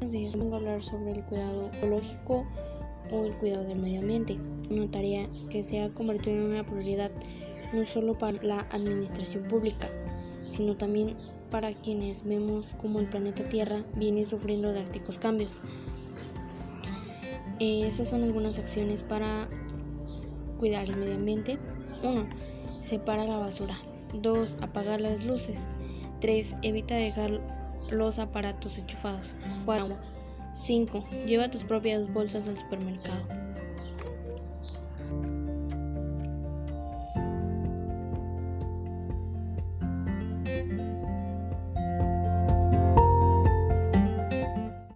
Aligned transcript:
sencillas 0.00 0.36
vengo 0.36 0.54
a 0.54 0.58
hablar 0.58 0.82
sobre 0.82 1.12
el 1.12 1.24
cuidado 1.24 1.70
ecológico 1.74 2.46
o 3.10 3.24
el 3.24 3.36
cuidado 3.36 3.64
del 3.64 3.78
medio 3.78 4.00
ambiente, 4.00 4.38
una 4.70 4.90
tarea 4.90 5.28
que 5.50 5.64
se 5.64 5.82
ha 5.82 5.90
convertido 5.90 6.36
en 6.36 6.42
una 6.44 6.64
prioridad 6.64 7.10
no 7.72 7.86
solo 7.86 8.18
para 8.18 8.42
la 8.42 8.60
administración 8.70 9.44
pública, 9.44 9.88
sino 10.48 10.76
también 10.76 11.14
para 11.50 11.72
quienes 11.72 12.24
vemos 12.24 12.74
como 12.80 13.00
el 13.00 13.06
planeta 13.06 13.48
Tierra 13.48 13.84
viene 13.96 14.26
sufriendo 14.26 14.72
drásticos 14.72 15.18
cambios. 15.18 15.50
Eh, 17.60 17.86
esas 17.86 18.08
son 18.08 18.22
algunas 18.22 18.58
acciones 18.58 19.02
para 19.02 19.48
cuidar 20.58 20.84
el 20.84 20.96
medio 20.96 21.14
ambiente. 21.14 21.58
1. 22.02 22.26
Separa 22.82 23.24
la 23.24 23.38
basura. 23.38 23.76
2. 24.14 24.58
Apagar 24.60 25.00
las 25.00 25.24
luces. 25.24 25.66
3. 26.20 26.56
Evita 26.62 26.94
dejar 26.94 27.40
los 27.90 28.18
aparatos 28.18 28.78
enchufados. 28.78 29.34
4. 29.64 29.96
5. 30.52 31.04
Lleva 31.26 31.50
tus 31.50 31.64
propias 31.64 32.12
bolsas 32.12 32.48
al 32.48 32.58
supermercado. 32.58 33.47